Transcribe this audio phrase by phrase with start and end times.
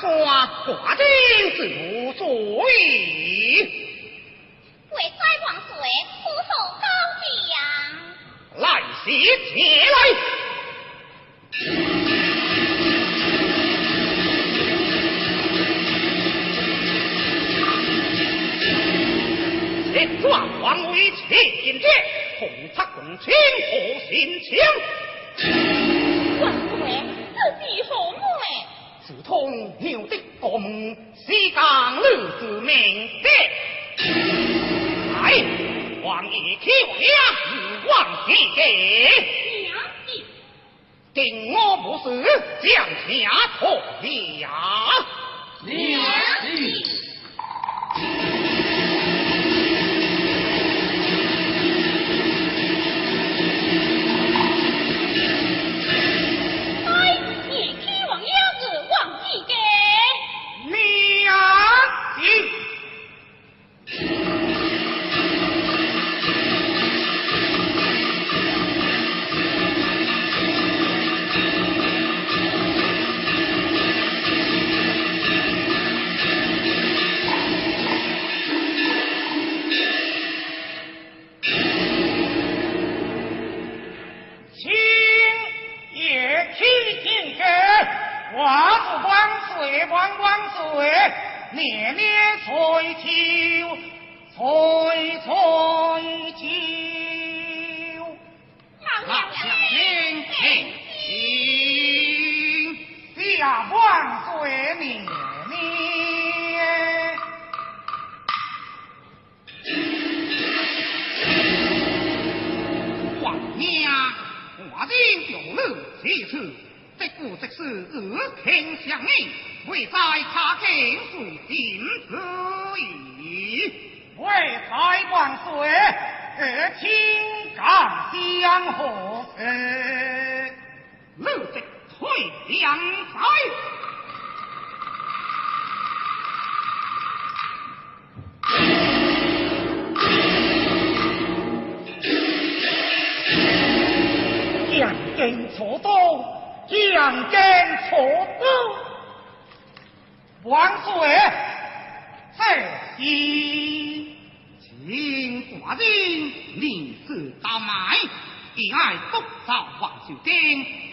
[0.00, 0.10] 说
[0.74, 1.02] 花的
[1.56, 1.70] 时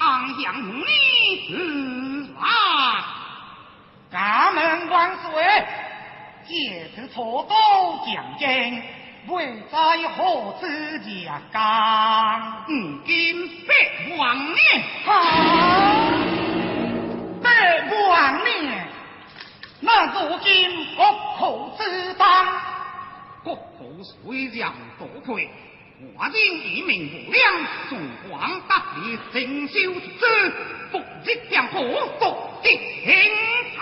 [0.04, 2.42] 昂扬无礼自来。
[4.12, 5.66] 家门万岁，
[6.46, 7.56] 借此错刀
[8.06, 8.84] 将军。
[9.28, 9.78] 为在
[10.10, 12.66] 何之家干？
[12.68, 13.74] 如今百
[14.18, 14.54] 万年，
[17.42, 17.46] 百
[18.10, 18.86] 万年，
[19.80, 21.00] 那如今国
[21.38, 22.46] 库之当，
[23.46, 25.50] 国库虽然多亏，
[26.04, 27.42] 我今以命无量，
[27.88, 27.98] 宋
[28.30, 29.74] 皇大帝承修
[30.20, 30.52] 之，
[30.92, 31.80] 复日江河
[32.20, 32.78] 独定
[33.78, 33.82] 长。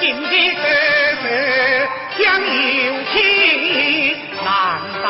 [0.00, 0.62] 今日哥
[1.22, 1.28] 哥
[2.18, 2.46] 将有
[3.12, 3.16] 情，
[4.44, 4.46] 难
[5.02, 5.06] 达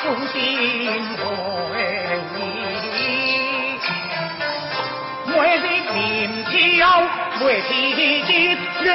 [0.00, 0.36] 春心
[6.54, 7.02] 念朝，
[7.44, 8.94] 为提金，月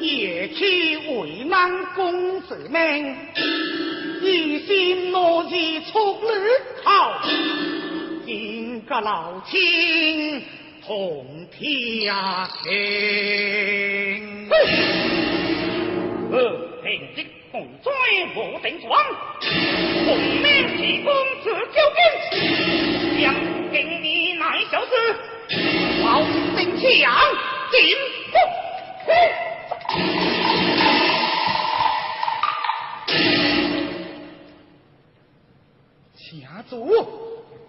[0.00, 3.16] 夜去为难公子命，
[4.22, 6.28] 一心落日出日
[6.82, 6.90] 头，
[8.24, 10.42] 今个老亲
[10.86, 12.14] 同天
[12.62, 14.48] 庭。
[16.32, 16.36] 呃，
[16.82, 17.16] 平日
[17.52, 17.90] 洪灾
[18.34, 18.90] 无定庄，
[20.04, 20.06] 红
[20.42, 20.44] 命
[20.76, 21.08] 是公
[21.42, 21.98] 子交兵，
[23.22, 23.24] 将
[23.72, 24.90] 今年乃小事，
[26.02, 26.06] 老
[26.56, 26.84] 定强
[27.70, 27.78] 进
[36.16, 36.88] 请主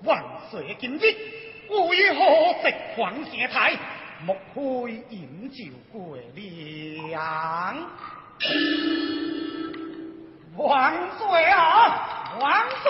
[0.04, 1.02] 万岁今日
[1.70, 2.26] 为何
[2.64, 3.74] 直皇下台，
[4.26, 4.62] 莫非
[5.10, 7.88] 饮酒过量？
[10.58, 12.34] 万岁啊！
[12.42, 12.82] 万岁！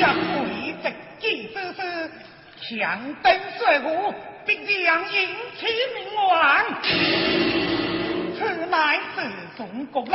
[0.00, 0.02] 这
[0.34, 0.36] 贵
[0.82, 0.84] 直
[1.20, 1.78] 计之事，
[2.58, 4.12] 强登水湖，
[4.56, 6.28] 必将引起名望。
[8.36, 9.22] 此乃自
[9.56, 10.12] 从国力，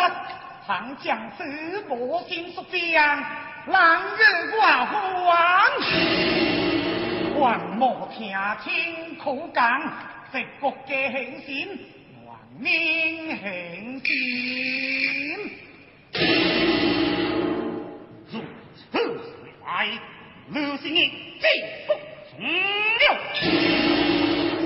[0.65, 3.23] 唐将士无心所将，
[3.67, 4.21] 难日
[4.55, 4.95] 寡皇。
[7.39, 9.81] 还莫听听口讲，
[10.31, 11.79] 直国嘅行心。
[12.57, 14.07] 明行心，
[18.31, 18.39] 如
[18.93, 19.27] 此
[19.65, 19.69] 来，
[20.51, 21.01] 刘姓人
[21.41, 21.45] 既
[21.85, 21.93] 不
[22.31, 23.03] 从了，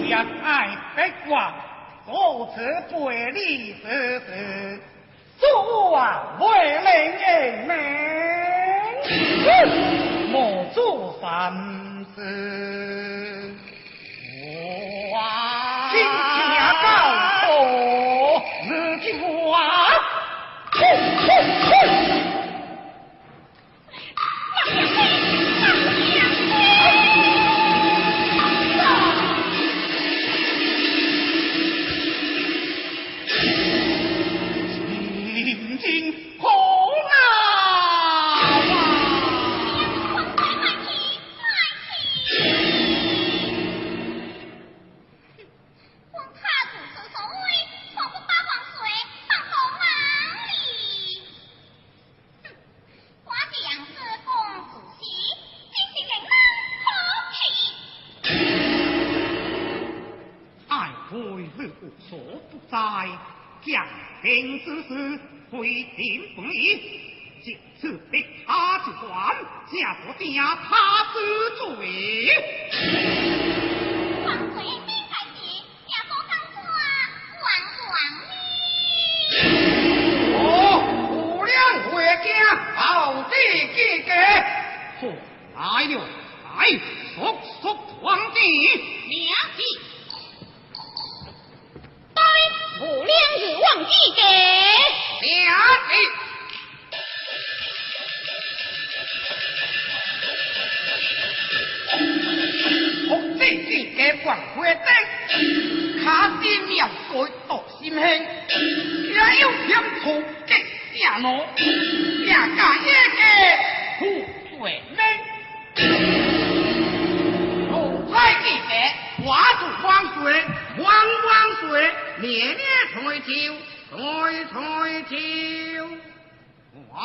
[0.10, 1.54] 将爱不忘，
[2.08, 2.58] 如此
[2.90, 2.96] 背
[3.32, 4.80] 离之事，
[5.38, 6.46] 做啊为
[6.80, 7.68] 令人
[10.32, 11.26] 莫做三
[12.16, 12.89] 思。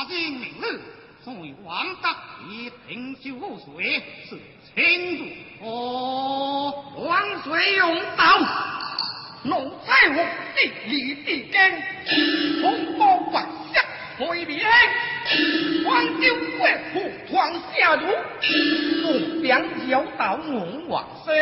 [0.09, 0.81] 今明日，
[1.25, 2.17] 送王大
[2.51, 4.38] 爷平修水，是
[4.75, 6.75] 清主哦。
[6.97, 8.25] 王水永道，
[9.45, 10.17] 奴才我
[10.55, 11.83] 地立地根，
[12.62, 13.83] 风波万象
[14.19, 14.64] 毁灭，
[15.87, 16.95] 荒丢国土
[17.31, 18.05] 创下主，
[19.05, 19.07] 我
[19.47, 19.49] 想
[19.88, 20.53] 教导我
[20.88, 21.35] 王生。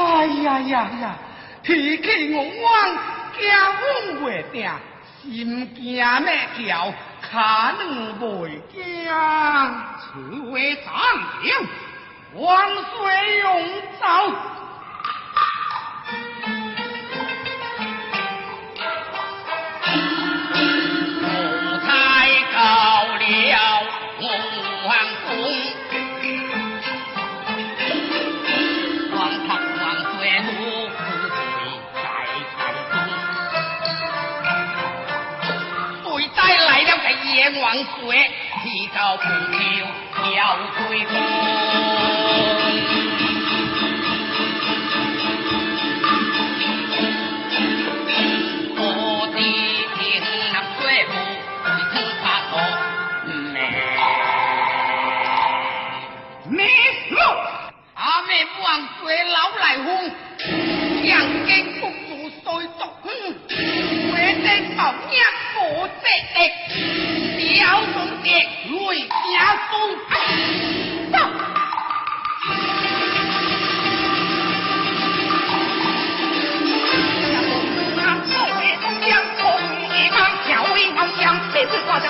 [0.00, 1.18] 哎呀呀呀！
[1.68, 2.96] 提起我往，
[3.36, 3.78] 惊阮
[4.22, 4.66] 袂定，
[5.20, 5.84] 心惊
[6.22, 6.90] 咩叫，
[7.30, 7.32] 脚
[7.78, 7.80] 软
[8.40, 8.80] 未惊，
[10.00, 10.06] 此
[10.50, 10.86] 为长
[11.42, 11.52] 亭，
[12.36, 13.46] 万岁永
[14.00, 14.02] 照。
[37.50, 38.14] 的王国，
[38.64, 39.58] 一道不求
[40.34, 41.14] 要归功。
[66.38, 66.77] Thank you.
[68.24, 70.36] Người cha không phải
[71.12, 71.48] là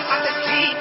[0.08, 0.77] 胜仗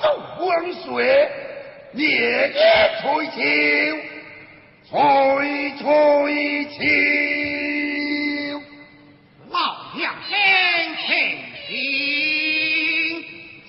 [0.00, 1.28] 望水
[1.92, 2.58] 年年
[3.00, 3.38] 催秋，
[4.88, 4.92] 催
[5.76, 5.84] 催
[6.66, 6.76] 秋。
[9.50, 9.56] 老
[9.98, 10.30] 将天
[11.06, 11.06] 请
[11.66, 11.68] 听，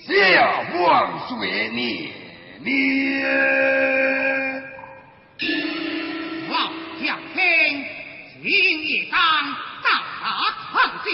[0.05, 0.09] 下
[0.79, 0.83] 望
[1.27, 1.29] 水
[1.69, 1.77] 年
[2.63, 2.67] 年。
[6.49, 6.53] 老
[7.03, 7.37] 将天
[8.43, 8.45] 今
[8.87, 9.17] 夜当
[9.83, 10.21] 大汉
[11.03, 11.05] 将，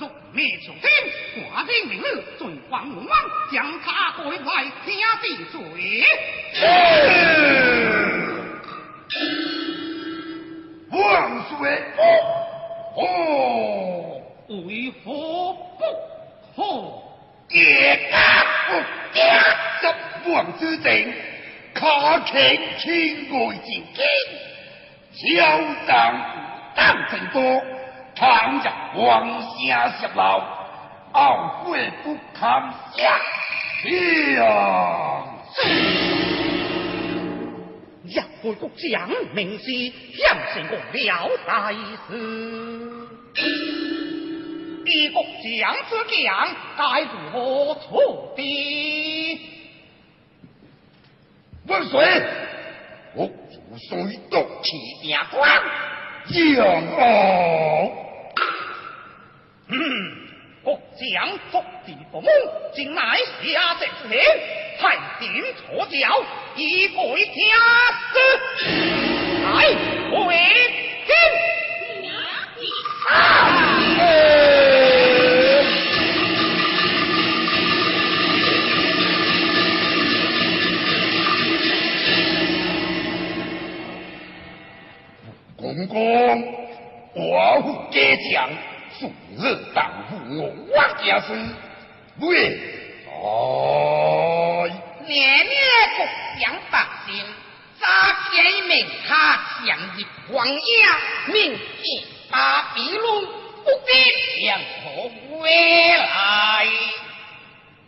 [0.00, 0.84] 入灭楚天。
[1.34, 2.04] 寡的明日
[2.38, 3.18] 准皇龙王
[3.50, 5.54] 将他带来听地罪。
[10.90, 10.96] 万
[11.48, 11.82] 岁！
[12.96, 13.02] 哦，
[14.48, 15.12] 为何
[15.52, 15.82] 不
[16.54, 16.62] 喝？
[17.50, 17.98] 也
[18.68, 18.70] 不，
[19.80, 19.82] 十
[20.30, 21.12] 王之阵，
[21.74, 21.80] 可
[22.26, 22.32] 请
[22.78, 24.04] 千古进京。
[25.12, 25.20] 小
[25.86, 25.90] 张
[26.76, 27.62] 当城多，
[28.14, 30.63] 唐家王家血老。
[31.14, 33.20] 懊悔不堪呀！
[34.34, 35.24] 呀！
[38.04, 39.64] 一国将明知
[40.12, 41.78] 向成功了大事，
[44.84, 46.26] 一国将之将
[46.76, 48.34] 该如何处？
[51.68, 52.22] 万岁！
[53.14, 55.62] 我主虽夺其将官，
[56.26, 56.66] 将
[56.98, 57.92] 哦。
[59.68, 60.23] 嗯。
[60.64, 62.32] 国将作地不猛，
[62.74, 64.18] 竟乃下阵之前，
[64.80, 66.24] 太监错脚，
[66.56, 67.32] 以鬼家
[68.10, 68.18] 私，
[69.44, 69.46] 来
[70.26, 70.26] 为
[71.04, 71.08] 天。
[85.56, 85.96] 公公，
[87.14, 88.48] 我府家将
[88.98, 89.93] 数日到。
[90.30, 90.38] 我
[90.70, 91.26] 我家是
[92.20, 92.58] 喂，
[93.08, 93.12] 哎，
[95.06, 95.12] 年
[95.46, 95.54] 年
[95.96, 95.98] 不
[96.40, 97.08] 想百姓，
[97.78, 97.84] 诈
[98.30, 100.58] 骗一名他想的王爷，
[101.32, 103.06] 命见八比路，
[103.64, 103.90] 不必
[104.46, 105.42] 想何归
[105.96, 106.66] 来。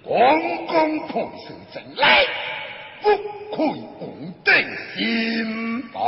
[0.04, 2.26] 王公同手真来，
[3.02, 3.16] 不
[3.56, 3.66] 愧
[4.00, 4.52] 无定
[4.94, 5.98] 心啊。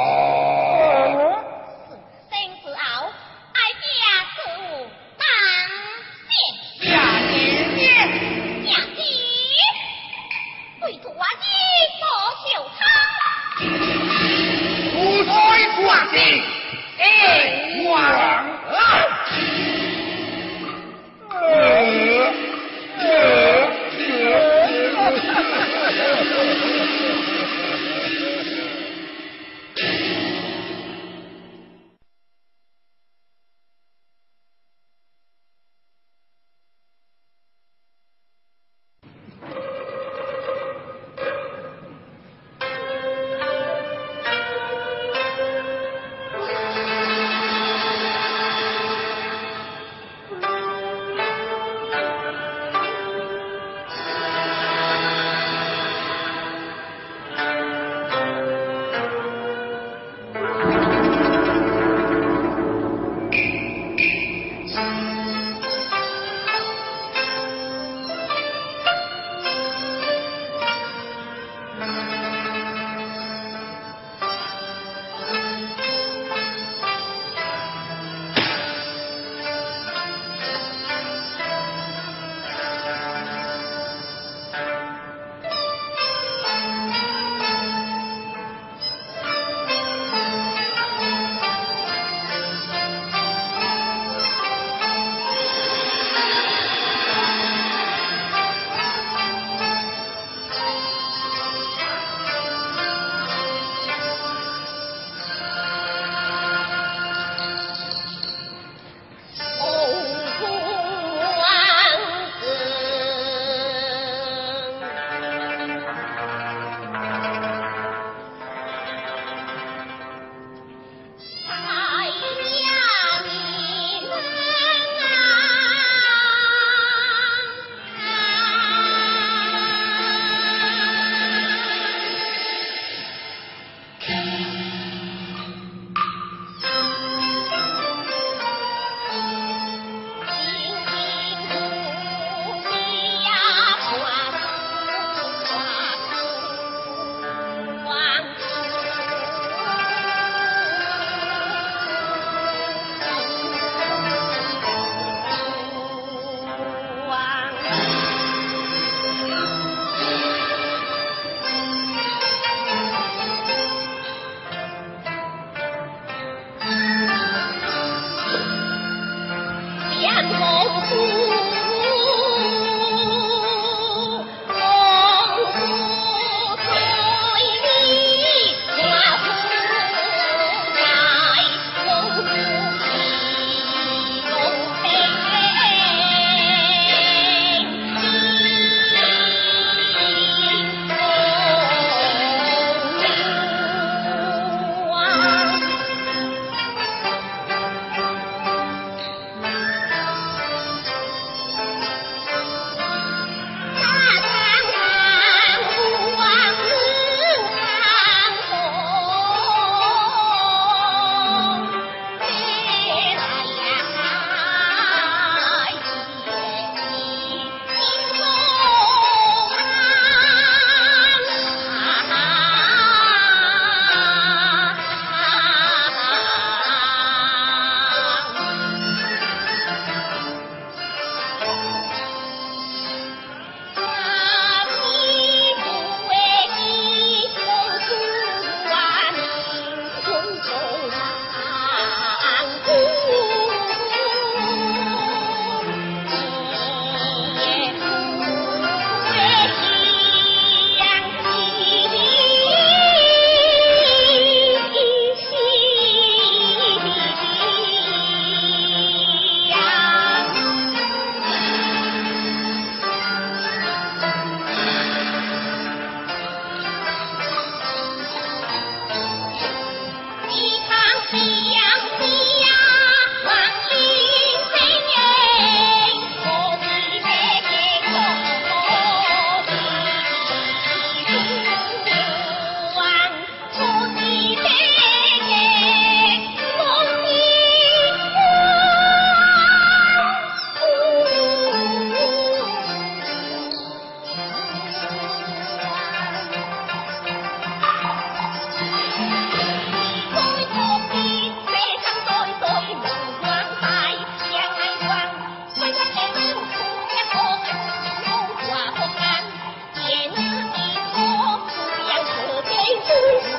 [312.98, 313.37] Peace.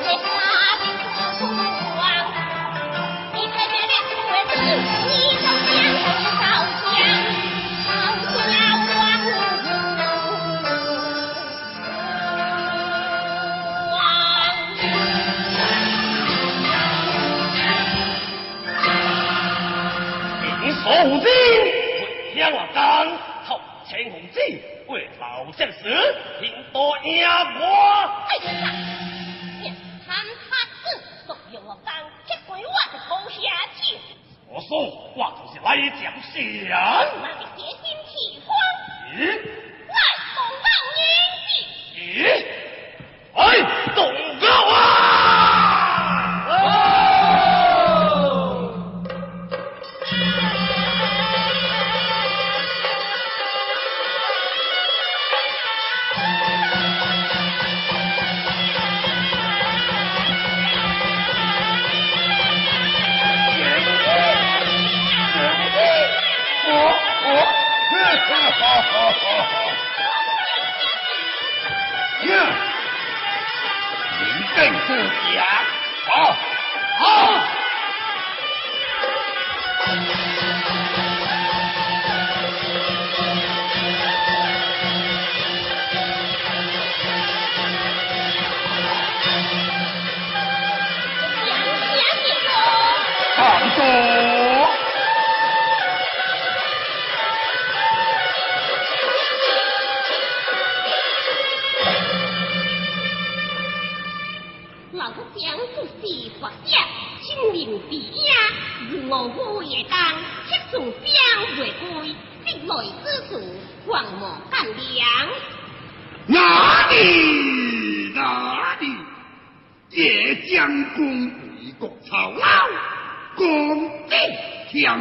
[93.79, 94.08] Michael.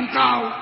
[0.07, 0.53] Cao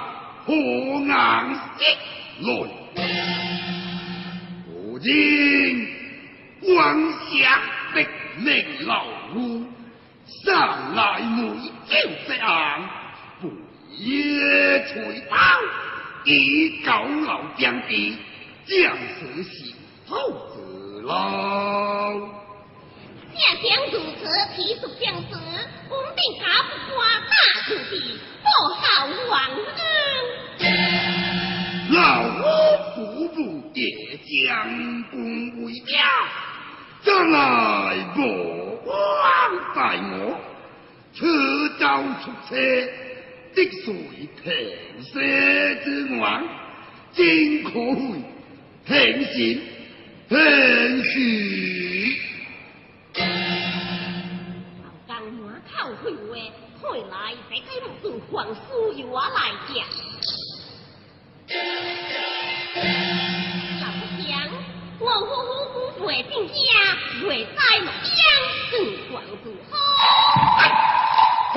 [55.86, 56.02] 老话，
[57.10, 57.14] 来
[57.48, 59.30] 在个木棍皇叔由我来
[59.68, 59.76] 讲。
[63.80, 63.86] 老
[64.20, 64.26] 乡，
[64.98, 66.54] 我呼呼呼会进家，
[67.22, 67.86] 会在木。
[71.54, 71.56] 走，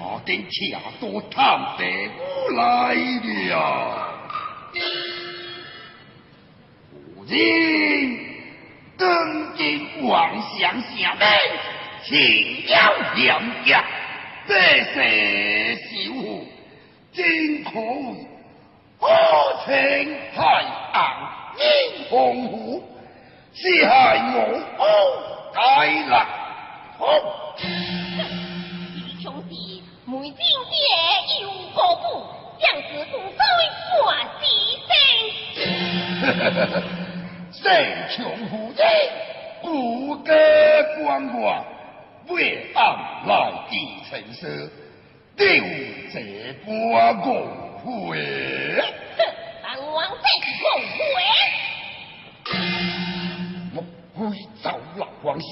[0.00, 0.58] 我等车
[0.98, 1.38] 多探
[1.78, 1.80] 得
[2.18, 2.20] 我
[2.56, 2.58] 来
[2.94, 3.54] 了。
[7.14, 7.38] 如今，
[8.98, 10.10] 登进王
[10.58, 10.58] 相
[10.98, 11.16] 下。
[12.10, 12.18] 情
[12.66, 12.74] 有
[13.22, 13.30] 眼
[13.64, 13.70] 力，
[14.48, 14.50] 这
[14.82, 14.96] 是
[15.76, 16.18] 小虎
[17.12, 17.22] 真
[17.72, 17.78] 恶。
[18.98, 19.04] 我
[19.64, 19.70] 情
[20.34, 20.38] 太
[20.92, 20.94] 行
[21.56, 21.62] 英
[22.08, 22.10] 雄
[22.48, 22.82] 虎，
[23.54, 23.88] 是害
[24.34, 24.36] 我
[24.76, 24.82] 好
[25.54, 25.58] 解
[26.08, 26.12] 难。
[26.98, 27.00] 好，
[27.56, 27.62] 自
[29.22, 29.54] 从是
[30.04, 30.74] 梅精蝶
[31.42, 32.02] 又何故？
[32.58, 33.42] 将此毒膏
[34.02, 34.42] 化死
[34.88, 34.92] 生。
[36.20, 36.74] 哼哼哼，
[38.74, 38.82] 的
[39.62, 40.28] 孤家
[40.98, 41.00] 寡
[41.30, 41.38] 人。
[42.28, 42.80] 为俺
[43.26, 43.72] 来地
[44.08, 44.70] 陈设，
[45.36, 45.44] 定
[46.12, 46.14] 这
[46.64, 46.68] 国
[47.22, 47.28] 共
[47.78, 47.84] 会。
[49.62, 50.24] 本王在
[50.60, 50.62] 共
[50.96, 51.02] 会。
[53.72, 53.76] 莫
[54.30, 54.64] 非赵
[54.96, 55.48] 老皇兄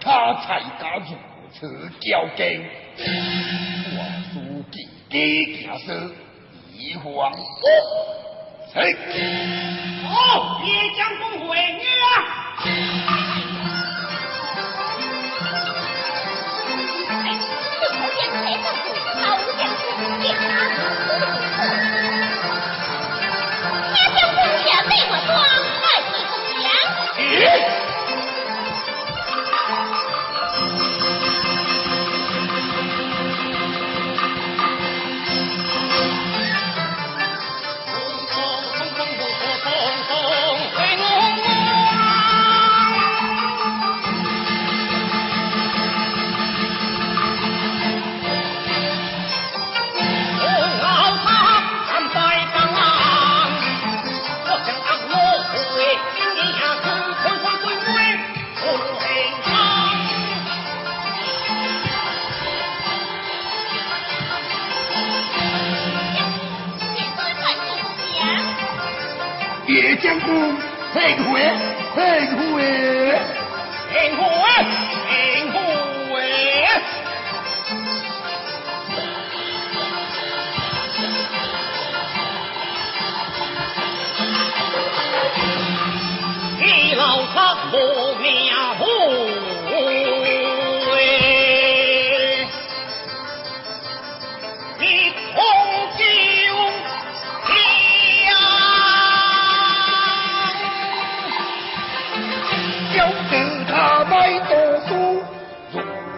[0.00, 1.16] 他才敢如
[1.52, 2.62] 此交矜？
[2.98, 3.98] 我
[4.32, 4.34] 书
[4.70, 4.74] 记
[5.08, 5.14] 低
[5.56, 5.94] 调说，
[6.72, 7.36] 以防不。
[10.06, 11.56] 好，叶将公会，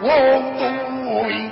[0.00, 0.06] 我
[1.04, 1.50] 无名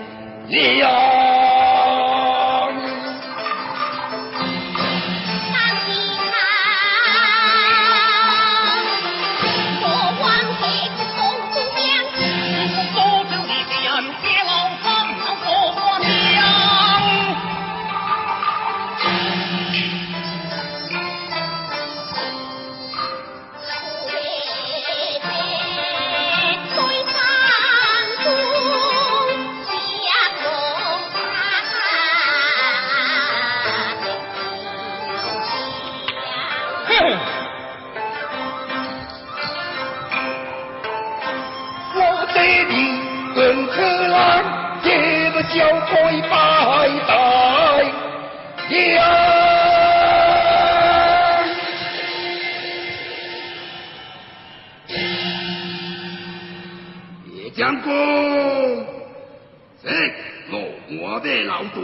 [61.26, 61.82] 这老总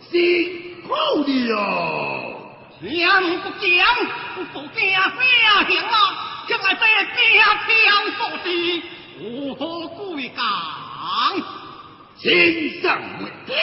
[0.00, 0.08] 是
[0.88, 1.52] 好的哟。
[2.80, 2.88] 天
[3.40, 3.68] 不降，
[4.54, 5.12] 不降降啊，
[6.48, 7.20] 将来在降
[7.68, 7.76] 降
[8.16, 8.82] 所地，
[9.20, 10.46] 如何归港？
[12.18, 13.54] 天上为定，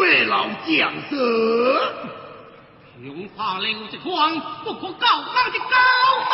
[0.00, 1.14] 为老将死。
[3.04, 5.66] 恐怕刘志光不可高望的高
[6.30, 6.32] 望，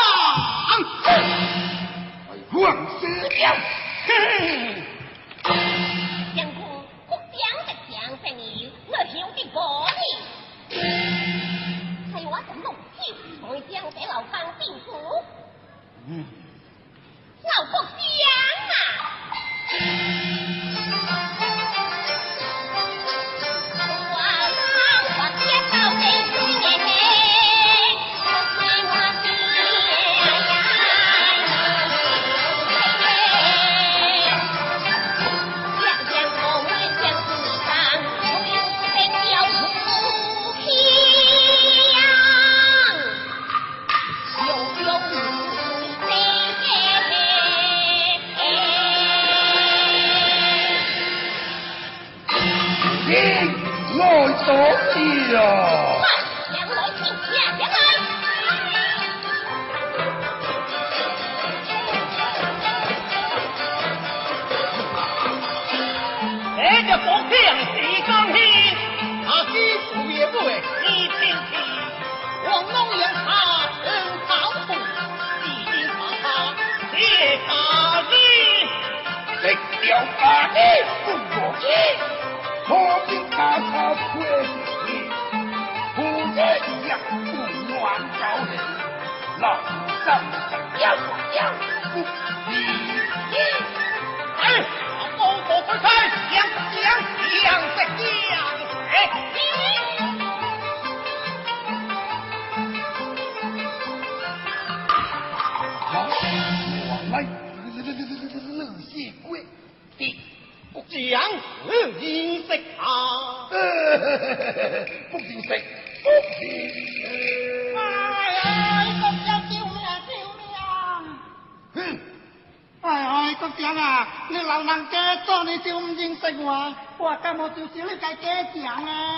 [127.38, 129.11] 我就是你家爹娘啊？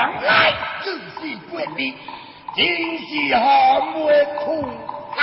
[0.00, 1.94] 哎，自是怪你，
[2.56, 2.64] 真
[2.98, 3.42] 是寒
[3.98, 4.64] 梅苦
[5.16, 5.20] 啊！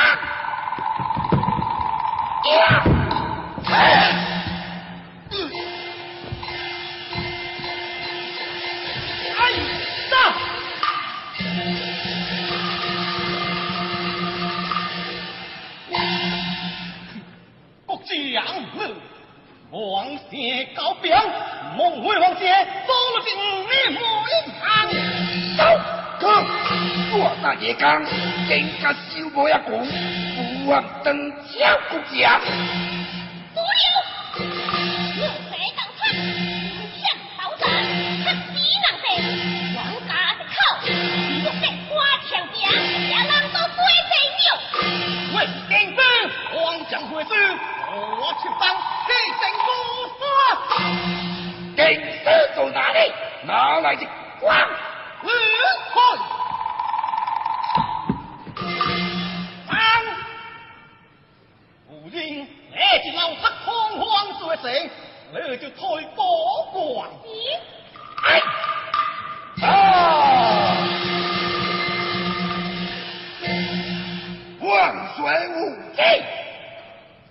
[2.46, 2.84] 呀，
[3.66, 3.72] 哎，
[9.36, 9.40] 哎，
[10.10, 10.12] 杀！
[17.86, 18.80] 国将们，
[19.72, 21.12] 王谢高兵，
[21.76, 22.46] 孟回王谢
[22.86, 23.70] 走了进你门
[24.00, 24.17] 堂。
[25.58, 25.64] 走，
[26.20, 26.30] 哥，
[27.18, 28.00] 我大爷讲，
[28.48, 32.40] 更加修无一讲，不忘登桥国将。
[33.56, 33.66] 不了，
[35.18, 36.00] 我这当场，
[37.02, 37.02] 向
[37.40, 37.66] 刀斩，
[38.24, 38.86] 黑死
[39.18, 39.26] 人，
[39.76, 39.78] 王
[40.08, 40.56] 家的口，
[41.44, 41.90] 我这花
[42.30, 42.56] 枪兵，
[43.10, 43.82] 也人都归
[44.12, 44.46] 正了。
[45.34, 45.36] 为
[45.68, 46.00] 定兵，
[46.54, 47.28] 王将会师，
[47.90, 48.64] 我去帮
[49.08, 49.68] 西城不
[50.20, 50.22] 杀。
[51.76, 52.24] 定师
[52.56, 52.98] 在哪里？
[53.44, 54.06] 哪来的
[54.40, 54.56] 光？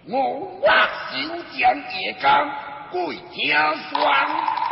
[0.09, 1.19] 我挖小
[1.59, 2.49] 将夜刚
[2.93, 3.57] 跪听
[3.91, 4.66] 双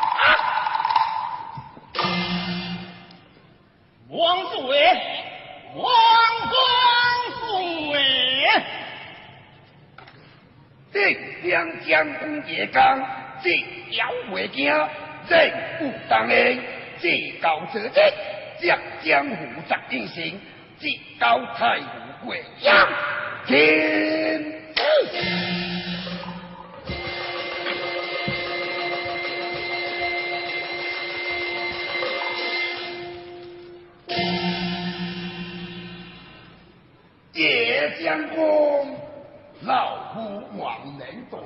[11.64, 13.00] 这两将军叶刚，
[13.42, 13.50] 这
[13.90, 14.66] 妖未惊，
[15.28, 16.58] 人不当然，
[17.00, 18.02] 这高者者，
[18.60, 18.68] 这
[19.02, 19.36] 江湖
[19.68, 20.40] 十英雄，
[20.78, 20.88] 这
[21.18, 22.88] 高太湖贵阳
[23.46, 24.23] 天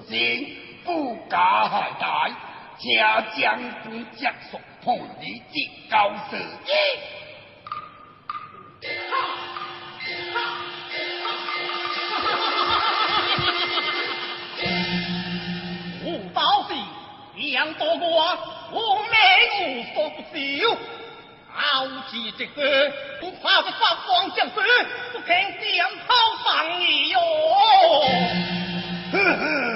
[0.08, 2.30] 能作心，不加害大，
[2.78, 2.98] 请
[3.36, 5.54] 将军接受判你至
[5.90, 6.36] 高者
[6.66, 6.72] 也。
[16.04, 16.74] 无道是
[17.36, 18.38] 两多过，
[18.72, 19.10] 我命
[19.66, 20.76] 无所不修。
[21.54, 24.54] 傲气这个，不怕不发光将士，
[25.12, 27.18] 不肯点炮上你哟。
[29.10, 29.67] 呵呵，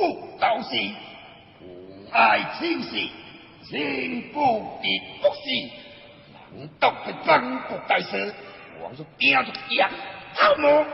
[0.00, 0.76] 不道士，
[1.60, 2.88] 无爱亲事，
[3.68, 5.42] 情不敌不是，
[6.56, 8.34] 难道是曾国大师？
[8.82, 9.44] 王叔拼着
[9.76, 9.90] 样，
[10.32, 10.86] 好么？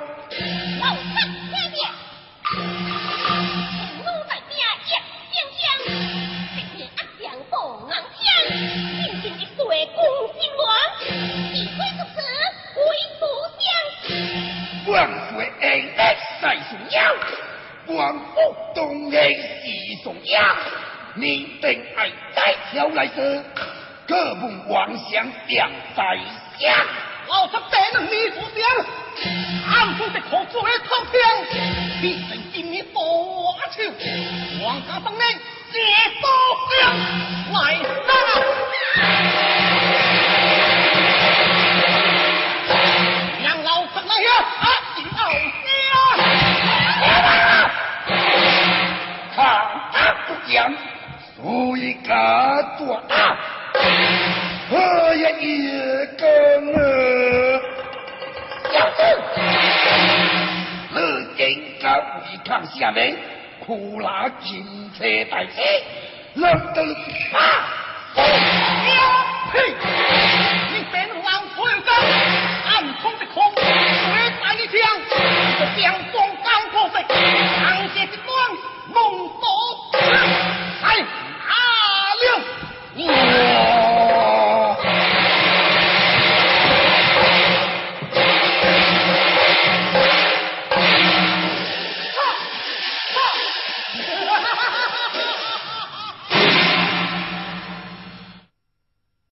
[17.96, 20.40] 王府东黑是送妖，
[21.14, 23.42] 你定爱再挑来说，
[24.06, 26.18] 可问王相两在
[26.58, 26.84] 下。
[27.26, 28.60] 老子这能你不想？
[29.72, 31.18] 俺不得可做的偷听，
[32.02, 33.00] 必成今日大
[33.70, 33.82] 球，
[34.62, 35.20] 王家等你
[35.72, 35.74] 接
[36.20, 36.28] 多
[36.70, 36.78] 将
[37.54, 37.56] 来
[38.06, 38.10] 打。
[43.42, 44.28] 让老子来呀！
[44.60, 44.64] 啊，
[50.48, 50.72] 将
[51.36, 53.02] 所以卡断，
[54.70, 54.74] 我
[55.14, 55.44] 呀一
[56.16, 56.24] 个
[56.72, 56.74] 我，
[58.72, 58.98] 小子，
[60.94, 60.98] 你
[61.42, 61.44] 应
[61.82, 63.16] 该会看下面，
[63.66, 65.60] 苦拉金车带车，
[66.34, 66.80] 老子，
[67.32, 67.38] 啊，
[68.14, 68.18] 我
[69.52, 69.54] 呸，
[70.72, 70.94] 你别
[71.24, 71.88] 妄自尊，
[72.66, 72.70] 暗
[73.02, 73.64] 中的空，谁
[74.40, 74.76] 打一你，
[75.58, 76.94] 这枪光高过飞，
[77.58, 78.30] 长线的光。
[78.92, 79.40] 孟婆
[79.92, 80.00] 汤
[80.82, 81.52] 哎啊
[82.20, 83.55] 六我